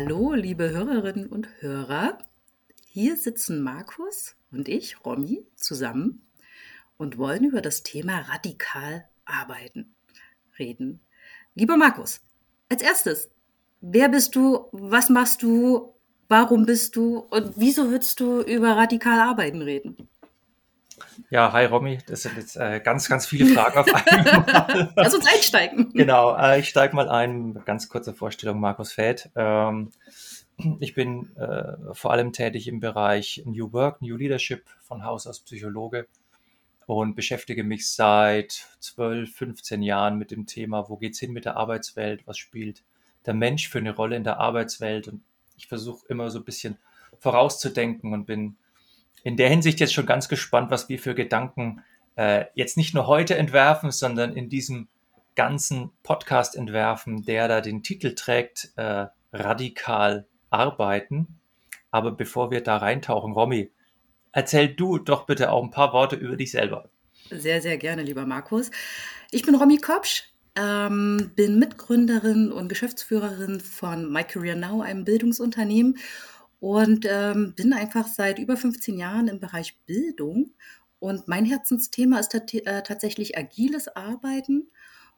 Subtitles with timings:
[0.00, 2.18] Hallo, liebe Hörerinnen und Hörer.
[2.86, 6.24] Hier sitzen Markus und ich, Romy, zusammen
[6.98, 9.96] und wollen über das Thema radikal arbeiten
[10.56, 11.00] reden.
[11.56, 12.20] Lieber Markus,
[12.68, 13.28] als erstes,
[13.80, 15.96] wer bist du, was machst du,
[16.28, 20.08] warum bist du und wieso würdest du über radikal arbeiten reden?
[21.30, 24.92] Ja, hi Romy, das sind jetzt äh, ganz, ganz viele Fragen auf einmal.
[24.96, 25.92] Lass uns einsteigen.
[25.92, 27.62] Genau, äh, ich steige mal ein.
[27.64, 29.30] Ganz kurze Vorstellung, Markus Fäth.
[29.36, 29.90] Ähm,
[30.80, 35.40] ich bin äh, vor allem tätig im Bereich New Work, New Leadership, von Haus aus
[35.40, 36.06] Psychologe
[36.86, 41.56] und beschäftige mich seit 12, 15 Jahren mit dem Thema, wo geht's hin mit der
[41.56, 42.82] Arbeitswelt, was spielt
[43.26, 45.22] der Mensch für eine Rolle in der Arbeitswelt und
[45.56, 46.78] ich versuche immer so ein bisschen
[47.18, 48.56] vorauszudenken und bin
[49.24, 51.82] in der Hinsicht jetzt schon ganz gespannt, was wir für Gedanken
[52.16, 54.88] äh, jetzt nicht nur heute entwerfen, sondern in diesem
[55.34, 61.38] ganzen Podcast entwerfen, der da den Titel trägt, äh, radikal arbeiten.
[61.90, 63.70] Aber bevor wir da reintauchen, Romy,
[64.32, 66.90] erzähl du doch bitte auch ein paar Worte über dich selber.
[67.30, 68.70] Sehr, sehr gerne, lieber Markus.
[69.30, 70.24] Ich bin Romy Kopsch,
[70.56, 75.98] ähm, bin Mitgründerin und Geschäftsführerin von My Career Now, einem Bildungsunternehmen
[76.60, 80.52] und ähm, bin einfach seit über 15 Jahren im Bereich Bildung.
[80.98, 84.68] Und mein Herzensthema ist äh, tatsächlich agiles Arbeiten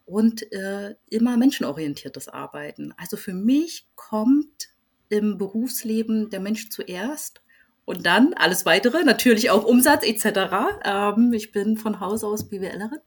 [0.04, 2.92] und äh, immer menschenorientiertes Arbeiten.
[2.96, 4.70] Also für mich kommt
[5.08, 7.40] im Berufsleben der Mensch zuerst
[7.84, 10.82] und dann alles weitere, natürlich auch Umsatz etc.
[10.84, 13.00] Ähm, ich bin von Haus aus BWLerin.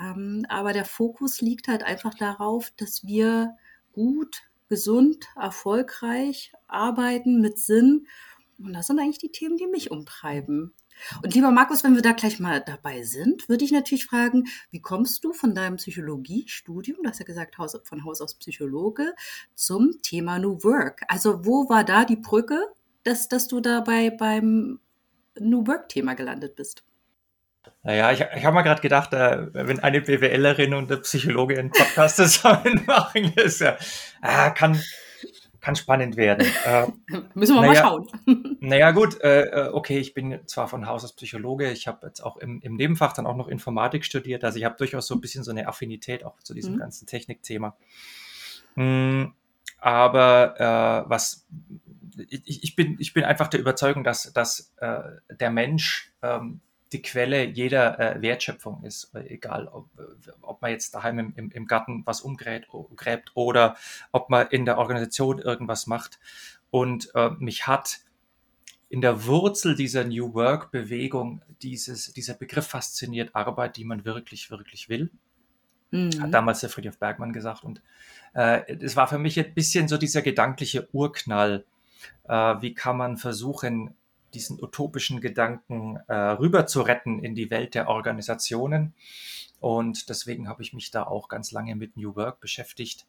[0.00, 3.56] Ähm, aber der Fokus liegt halt einfach darauf, dass wir
[3.92, 8.06] gut gesund, erfolgreich arbeiten mit Sinn.
[8.58, 10.72] Und das sind eigentlich die Themen, die mich umtreiben.
[11.22, 14.80] Und lieber Markus, wenn wir da gleich mal dabei sind, würde ich natürlich fragen, wie
[14.80, 19.12] kommst du von deinem Psychologiestudium, du hast ja gesagt, von Haus aus Psychologe,
[19.54, 21.02] zum Thema New Work?
[21.08, 22.58] Also wo war da die Brücke,
[23.04, 24.80] dass, dass du dabei beim
[25.38, 26.82] New Work-Thema gelandet bist?
[27.84, 31.70] Naja, ich, ich habe mal gerade gedacht, äh, wenn eine BWLerin und eine Psychologe einen
[31.70, 33.76] Podcast zusammen machen, ist ja,
[34.22, 34.80] äh, kann,
[35.60, 36.46] kann spannend werden.
[36.64, 36.86] Äh,
[37.34, 38.56] Müssen wir naja, mal schauen.
[38.60, 42.20] Naja, gut, äh, äh, okay, ich bin zwar von Haus aus Psychologe, ich habe jetzt
[42.20, 45.20] auch im, im Nebenfach dann auch noch Informatik studiert, also ich habe durchaus so ein
[45.20, 46.78] bisschen so eine Affinität auch zu diesem mhm.
[46.78, 47.76] ganzen Technikthema.
[48.76, 49.34] Mhm,
[49.78, 51.48] aber äh, was
[52.28, 55.00] ich, ich, bin, ich bin einfach der Überzeugung, dass, dass äh,
[55.40, 56.60] der Mensch ähm,
[56.92, 61.32] die Quelle jeder äh, Wertschöpfung ist, äh, egal ob, äh, ob man jetzt daheim im,
[61.36, 62.68] im, im Garten was umgräbt
[63.34, 63.76] oder
[64.12, 66.18] ob man in der Organisation irgendwas macht.
[66.70, 68.00] Und äh, mich hat
[68.88, 74.90] in der Wurzel dieser New Work-Bewegung dieses, dieser Begriff fasziniert, Arbeit, die man wirklich, wirklich
[74.90, 75.10] will.
[75.92, 76.20] Mhm.
[76.20, 77.64] Hat damals der Friedhof Bergmann gesagt.
[77.64, 77.80] Und
[78.34, 81.64] äh, es war für mich ein bisschen so dieser gedankliche Urknall.
[82.24, 83.94] Äh, wie kann man versuchen,
[84.34, 88.94] diesen utopischen Gedanken äh, rüber zu retten in die Welt der Organisationen.
[89.60, 93.06] Und deswegen habe ich mich da auch ganz lange mit New Work beschäftigt.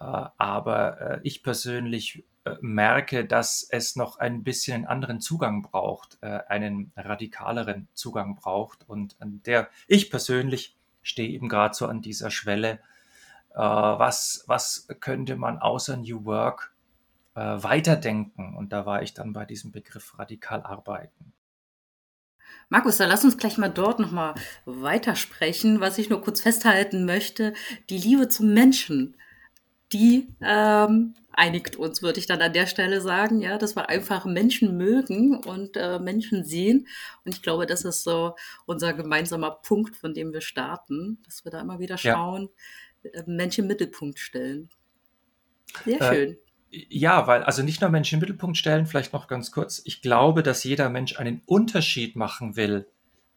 [0.00, 5.62] Äh, aber äh, ich persönlich äh, merke, dass es noch ein bisschen einen anderen Zugang
[5.62, 8.88] braucht, äh, einen radikaleren Zugang braucht.
[8.88, 12.80] Und an der ich persönlich stehe eben gerade so an dieser Schwelle.
[13.54, 16.73] Äh, was, was könnte man außer New Work
[17.34, 18.56] äh, weiterdenken.
[18.56, 21.32] Und da war ich dann bei diesem Begriff radikal arbeiten.
[22.68, 24.34] Markus, dann lass uns gleich mal dort nochmal
[24.64, 25.80] weitersprechen.
[25.80, 27.54] Was ich nur kurz festhalten möchte,
[27.90, 29.16] die Liebe zum Menschen,
[29.92, 34.24] die ähm, einigt uns, würde ich dann an der Stelle sagen, ja, dass wir einfach
[34.24, 36.88] Menschen mögen und äh, Menschen sehen.
[37.24, 38.34] Und ich glaube, das ist so
[38.66, 42.48] unser gemeinsamer Punkt, von dem wir starten, dass wir da immer wieder schauen,
[43.02, 43.10] ja.
[43.10, 44.70] äh, Menschen im Mittelpunkt stellen.
[45.84, 46.38] Sehr äh, schön.
[46.88, 49.82] Ja, weil, also nicht nur Menschen im Mittelpunkt stellen, vielleicht noch ganz kurz.
[49.84, 52.86] Ich glaube, dass jeder Mensch einen Unterschied machen will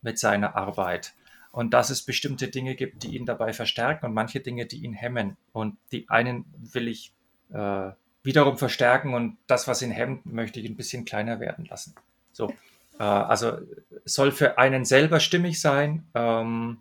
[0.01, 1.13] mit seiner Arbeit.
[1.51, 4.93] Und dass es bestimmte Dinge gibt, die ihn dabei verstärken und manche Dinge, die ihn
[4.93, 5.37] hemmen.
[5.53, 7.13] Und die einen will ich
[7.51, 7.91] äh,
[8.23, 11.95] wiederum verstärken und das, was ihn hemmt, möchte ich ein bisschen kleiner werden lassen.
[12.31, 12.53] So.
[12.99, 13.57] Äh, also
[14.05, 16.05] soll für einen selber stimmig sein.
[16.13, 16.79] Ähm,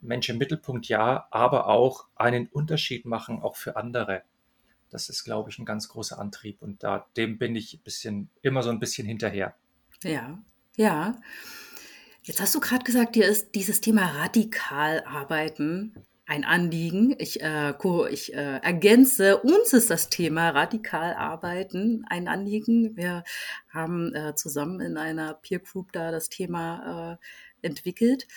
[0.00, 4.22] Mensch im Mittelpunkt ja, aber auch einen Unterschied machen, auch für andere.
[4.90, 8.62] Das ist, glaube ich, ein ganz großer Antrieb und da dem bin ich bisschen, immer
[8.62, 9.54] so ein bisschen hinterher.
[10.02, 10.38] Ja,
[10.76, 11.20] ja.
[12.22, 15.94] Jetzt hast du gerade gesagt, dir ist dieses Thema radikal arbeiten
[16.30, 17.16] ein Anliegen.
[17.18, 17.74] Ich, äh,
[18.08, 22.96] ich äh, ergänze, uns ist das Thema radikal arbeiten ein Anliegen.
[22.96, 23.24] Wir
[23.68, 27.18] haben äh, zusammen in einer Peer Group da das Thema
[27.62, 28.28] äh, entwickelt.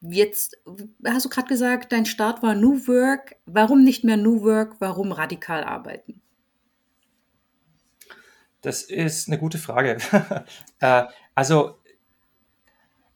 [0.00, 0.56] Jetzt
[1.04, 3.36] hast du gerade gesagt, dein Start war New Work.
[3.46, 4.76] Warum nicht mehr New Work?
[4.80, 6.20] Warum radikal arbeiten?
[8.60, 9.98] Das ist eine gute Frage.
[10.80, 11.04] äh,
[11.34, 11.78] also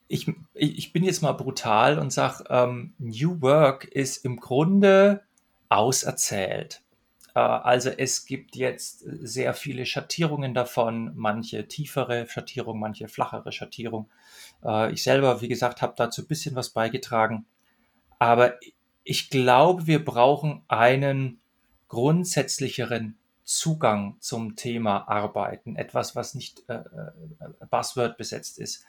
[0.09, 5.23] ich, ich bin jetzt mal brutal und sage, ähm, New Work ist im Grunde
[5.69, 6.83] auserzählt.
[7.35, 14.11] Äh, also es gibt jetzt sehr viele Schattierungen davon, manche tiefere Schattierung, manche flachere Schattierung.
[14.65, 17.47] Äh, ich selber, wie gesagt, habe dazu ein bisschen was beigetragen.
[18.19, 18.55] Aber
[19.05, 21.41] ich glaube, wir brauchen einen
[21.89, 25.77] grundsätzlicheren Zugang zum Thema Arbeiten.
[25.77, 28.85] Etwas, was nicht äh, äh Buzzword besetzt ist.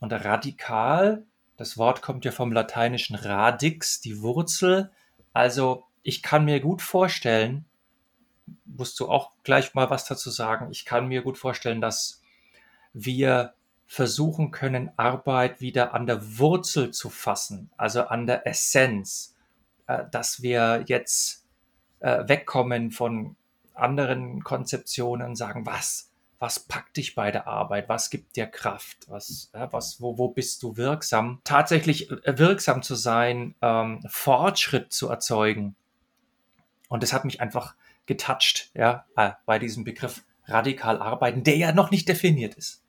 [0.00, 1.24] Und radikal,
[1.56, 4.90] das Wort kommt ja vom lateinischen radix, die Wurzel.
[5.32, 7.64] Also ich kann mir gut vorstellen,
[8.64, 12.22] musst du auch gleich mal was dazu sagen, ich kann mir gut vorstellen, dass
[12.92, 13.54] wir
[13.88, 19.34] versuchen können, Arbeit wieder an der Wurzel zu fassen, also an der Essenz,
[19.86, 21.46] äh, dass wir jetzt
[22.00, 23.34] äh, wegkommen von
[23.74, 26.08] anderen Konzeptionen und sagen, was
[26.38, 30.62] was packt dich bei der Arbeit, was gibt dir Kraft, was, was, wo, wo bist
[30.62, 35.74] du wirksam, tatsächlich äh, wirksam zu sein, ähm, Fortschritt zu erzeugen.
[36.88, 37.74] Und das hat mich einfach
[38.06, 39.04] getoucht, ja,
[39.46, 42.82] bei diesem Begriff radikal arbeiten, der ja noch nicht definiert ist.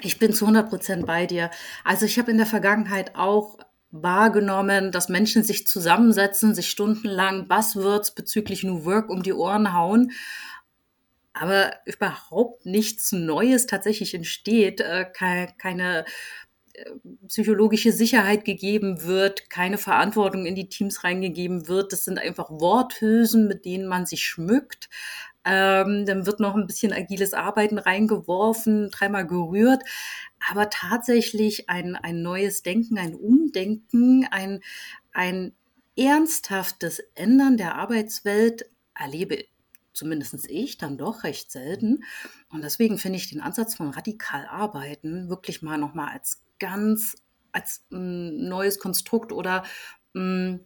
[0.00, 1.50] Ich bin zu 100 Prozent bei dir.
[1.84, 3.58] Also ich habe in der Vergangenheit auch
[3.90, 10.12] wahrgenommen, dass Menschen sich zusammensetzen, sich stundenlang Buzzwords bezüglich New Work um die Ohren hauen
[11.34, 16.04] aber überhaupt nichts Neues tatsächlich entsteht, äh, keine
[16.74, 16.84] äh,
[17.26, 21.92] psychologische Sicherheit gegeben wird, keine Verantwortung in die Teams reingegeben wird.
[21.92, 24.90] Das sind einfach Worthülsen, mit denen man sich schmückt.
[25.44, 29.82] Ähm, dann wird noch ein bisschen agiles Arbeiten reingeworfen, dreimal gerührt.
[30.50, 34.60] Aber tatsächlich ein, ein neues Denken, ein Umdenken, ein,
[35.12, 35.52] ein
[35.96, 39.44] ernsthaftes Ändern der Arbeitswelt erlebe
[39.92, 42.04] zumindest ich, dann doch recht selten.
[42.50, 47.16] Und deswegen finde ich den Ansatz von radikal arbeiten wirklich mal nochmal als ganz,
[47.52, 49.64] als ein neues Konstrukt oder
[50.14, 50.60] mh,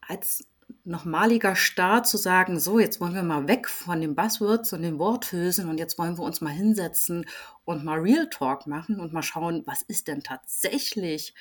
[0.00, 0.44] als
[0.84, 4.98] nochmaliger Start zu sagen, so, jetzt wollen wir mal weg von den Buzzwords und den
[4.98, 7.26] Worthülsen und jetzt wollen wir uns mal hinsetzen
[7.64, 11.34] und mal Real Talk machen und mal schauen, was ist denn tatsächlich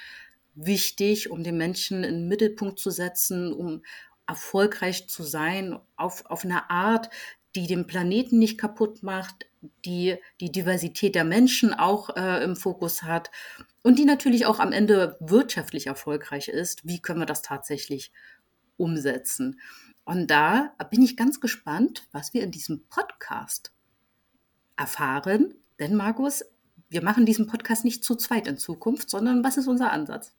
[0.56, 3.82] wichtig, um den Menschen in den Mittelpunkt zu setzen, um,
[4.28, 7.10] erfolgreich zu sein auf, auf eine Art,
[7.56, 9.46] die den Planeten nicht kaputt macht,
[9.86, 13.32] die die Diversität der Menschen auch äh, im Fokus hat
[13.84, 16.86] und die natürlich auch am Ende wirtschaftlich erfolgreich ist.
[16.86, 18.12] Wie können wir das tatsächlich
[18.78, 19.60] umsetzen?
[20.04, 23.74] Und da bin ich ganz gespannt, was wir in diesem Podcast
[24.78, 25.56] erfahren.
[25.80, 26.46] Denn Markus,
[26.90, 30.34] wir machen diesen Podcast nicht zu zweit in Zukunft, sondern was ist unser Ansatz?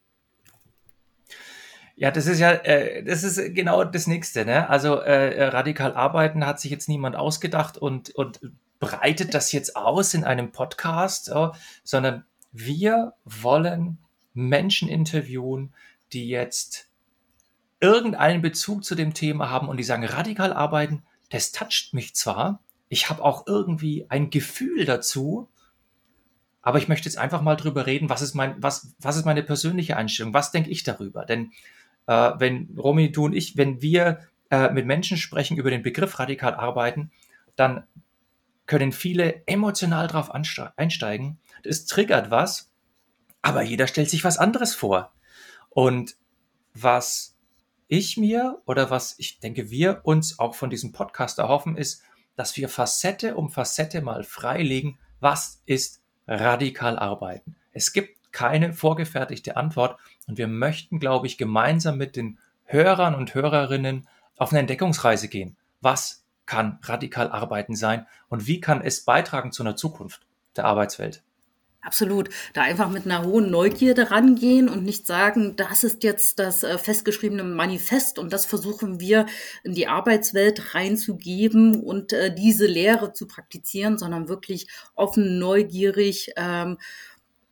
[1.97, 4.45] Ja, das ist ja, äh, das ist genau das Nächste.
[4.45, 4.69] Ne?
[4.69, 8.41] Also äh, äh, radikal arbeiten hat sich jetzt niemand ausgedacht und, und
[8.79, 11.53] breitet das jetzt aus in einem Podcast, ja,
[11.83, 13.99] sondern wir wollen
[14.35, 15.73] Menschen interviewen,
[16.13, 16.86] die jetzt
[17.81, 22.63] irgendeinen Bezug zu dem Thema haben und die sagen, radikal arbeiten, das toucht mich zwar,
[22.89, 25.49] ich habe auch irgendwie ein Gefühl dazu,
[26.63, 29.43] aber ich möchte jetzt einfach mal drüber reden, was ist mein, was, was ist meine
[29.43, 31.25] persönliche Einstellung, was denke ich darüber?
[31.25, 31.53] Denn
[32.07, 36.19] äh, wenn Romy, du und ich, wenn wir äh, mit Menschen sprechen über den Begriff
[36.19, 37.11] radikal arbeiten,
[37.57, 37.85] dann
[38.67, 41.39] können viele emotional drauf einsteigen.
[41.63, 42.73] Das triggert was,
[43.43, 45.13] aber jeder stellt sich was anderes vor.
[45.71, 46.17] Und
[46.75, 47.36] was
[47.89, 52.03] ich mir oder was ich denke, wir uns auch von diesem Podcast erhoffen, ist,
[52.35, 57.57] dass wir Facette um Facette mal freilegen, was ist radikal arbeiten.
[57.73, 59.99] Es gibt keine vorgefertigte Antwort.
[60.27, 65.57] Und wir möchten, glaube ich, gemeinsam mit den Hörern und Hörerinnen auf eine Entdeckungsreise gehen.
[65.81, 71.23] Was kann radikal arbeiten sein und wie kann es beitragen zu einer Zukunft der Arbeitswelt?
[71.87, 72.31] Absolut.
[72.53, 76.79] Da einfach mit einer hohen Neugierde rangehen und nicht sagen, das ist jetzt das äh,
[76.79, 79.27] festgeschriebene Manifest und das versuchen wir
[79.63, 84.67] in die Arbeitswelt reinzugeben und äh, diese Lehre zu praktizieren, sondern wirklich
[84.97, 86.79] offen, neugierig ähm,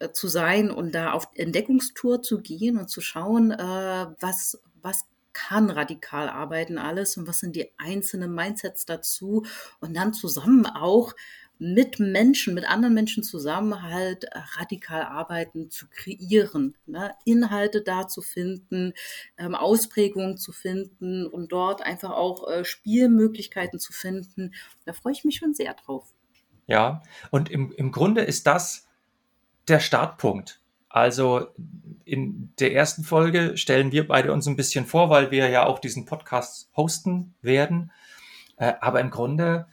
[0.01, 5.07] äh, zu sein und da auf Entdeckungstour zu gehen und zu schauen, äh, was, was
[5.33, 9.45] kann radikal arbeiten alles und was sind die einzelnen Mindsets dazu
[9.81, 11.13] und dann zusammen auch
[11.65, 17.15] mit Menschen, mit anderen Menschen zusammen halt äh, radikal arbeiten zu kreieren, ne?
[17.25, 18.93] Inhalte da zu finden,
[19.39, 24.53] ähm, Ausprägungen zu finden und dort einfach auch äh, Spielmöglichkeiten zu finden.
[24.85, 26.13] Da freue ich mich schon sehr drauf.
[26.67, 28.87] Ja, und im, im Grunde ist das
[29.67, 30.61] der Startpunkt.
[30.91, 31.49] Also
[32.05, 35.79] in der ersten Folge stellen wir beide uns ein bisschen vor, weil wir ja auch
[35.79, 37.91] diesen Podcast hosten werden.
[38.59, 39.67] Äh, aber im Grunde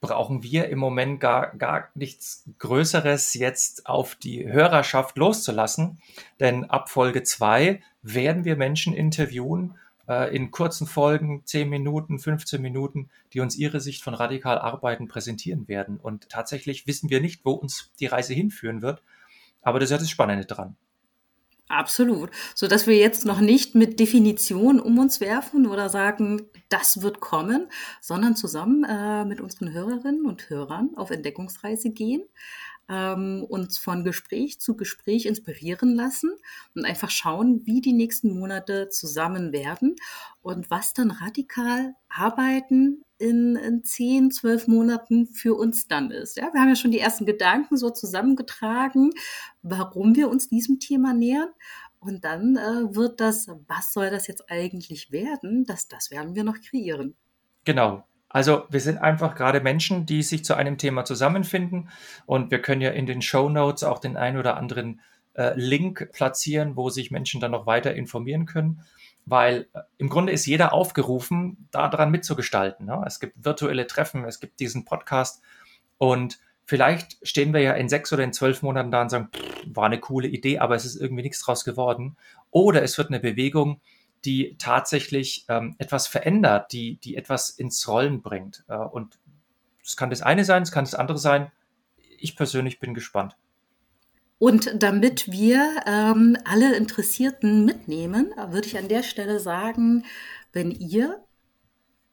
[0.00, 6.00] brauchen wir im Moment gar, gar nichts Größeres jetzt auf die Hörerschaft loszulassen.
[6.40, 9.76] Denn ab Folge 2 werden wir Menschen interviewen
[10.08, 15.08] äh, in kurzen Folgen, 10 Minuten, 15 Minuten, die uns ihre Sicht von radikal Arbeiten
[15.08, 15.98] präsentieren werden.
[15.98, 19.02] Und tatsächlich wissen wir nicht, wo uns die Reise hinführen wird.
[19.62, 20.76] Aber das ist ja das Spannende dran.
[21.68, 22.30] Absolut.
[22.54, 27.20] So dass wir jetzt noch nicht mit Definition um uns werfen oder sagen, das wird
[27.20, 27.68] kommen,
[28.00, 32.22] sondern zusammen äh, mit unseren Hörerinnen und Hörern auf Entdeckungsreise gehen,
[32.88, 36.30] ähm, uns von Gespräch zu Gespräch inspirieren lassen
[36.74, 39.96] und einfach schauen, wie die nächsten Monate zusammen werden
[40.42, 46.36] und was dann radikal arbeiten in, in 10, 12 Monaten für uns dann ist.
[46.36, 49.10] Ja, wir haben ja schon die ersten Gedanken so zusammengetragen,
[49.62, 51.50] warum wir uns diesem Thema nähern.
[52.00, 56.44] Und dann äh, wird das, was soll das jetzt eigentlich werden, das, das werden wir
[56.44, 57.16] noch kreieren.
[57.64, 58.04] Genau.
[58.28, 61.88] Also wir sind einfach gerade Menschen, die sich zu einem Thema zusammenfinden
[62.26, 65.00] und wir können ja in den Show Notes auch den ein oder anderen
[65.34, 68.82] äh, Link platzieren, wo sich Menschen dann noch weiter informieren können
[69.30, 72.86] weil äh, im Grunde ist jeder aufgerufen, daran mitzugestalten.
[72.86, 73.02] Ne?
[73.06, 75.42] Es gibt virtuelle Treffen, es gibt diesen Podcast
[75.98, 79.64] und vielleicht stehen wir ja in sechs oder in zwölf Monaten da und sagen, pff,
[79.66, 82.16] war eine coole Idee, aber es ist irgendwie nichts draus geworden.
[82.50, 83.80] Oder es wird eine Bewegung,
[84.24, 88.64] die tatsächlich ähm, etwas verändert, die, die etwas ins Rollen bringt.
[88.68, 89.18] Äh, und
[89.84, 91.50] es kann das eine sein, es kann das andere sein.
[92.18, 93.36] Ich persönlich bin gespannt.
[94.38, 100.04] Und damit wir ähm, alle Interessierten mitnehmen, würde ich an der Stelle sagen,
[100.52, 101.24] wenn ihr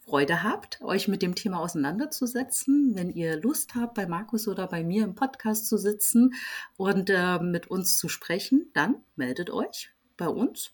[0.05, 4.83] Freude habt, euch mit dem Thema auseinanderzusetzen, wenn ihr Lust habt, bei Markus oder bei
[4.83, 6.35] mir im Podcast zu sitzen
[6.77, 10.71] und äh, mit uns zu sprechen, dann meldet euch bei uns.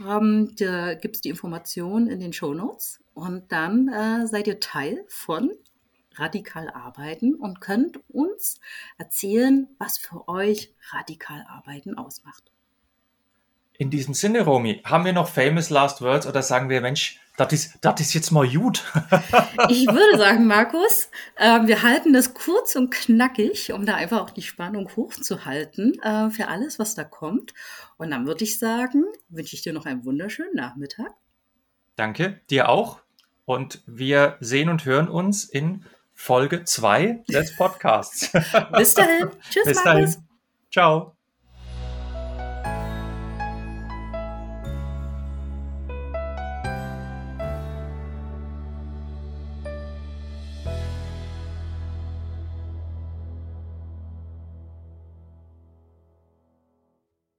[0.00, 4.60] Ähm, da gibt es die Informationen in den Show Notes und dann äh, seid ihr
[4.60, 5.50] Teil von
[6.14, 8.60] radikal arbeiten und könnt uns
[8.96, 12.50] erzählen, was für euch radikal arbeiten ausmacht.
[13.80, 17.52] In diesem Sinne, Romy, haben wir noch famous last words oder sagen wir, Mensch, das
[17.52, 18.82] ist, das ist jetzt mal gut?
[19.68, 24.30] ich würde sagen, Markus, äh, wir halten das kurz und knackig, um da einfach auch
[24.30, 27.54] die Spannung hochzuhalten äh, für alles, was da kommt.
[27.96, 31.12] Und dann würde ich sagen, wünsche ich dir noch einen wunderschönen Nachmittag.
[31.94, 32.98] Danke, dir auch.
[33.44, 38.32] Und wir sehen und hören uns in Folge 2 des Podcasts.
[38.76, 39.30] Bis dahin.
[39.50, 40.16] Tschüss, Bis dahin.
[40.72, 41.17] Ciao.